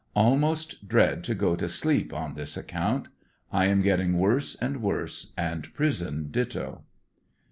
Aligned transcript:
Almost 0.15 0.87
dread 0.87 1.23
to 1.25 1.35
go 1.35 1.55
to 1.55 1.69
sleep' 1.69 2.11
n 2.15 2.33
this 2.33 2.57
account. 2.57 3.09
I 3.51 3.65
am 3.67 3.83
getting 3.83 4.17
worse 4.17 4.55
and 4.55 4.81
worse, 4.81 5.31
and 5.37 5.71
prison 5.75 6.29
ditto. 6.31 6.81